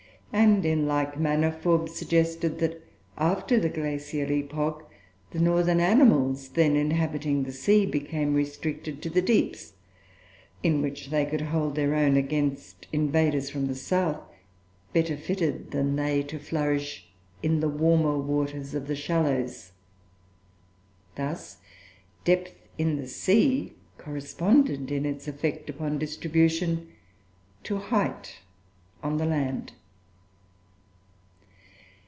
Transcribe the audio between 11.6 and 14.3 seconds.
their own against invaders from the south,